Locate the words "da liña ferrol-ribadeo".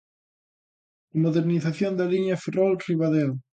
1.95-3.31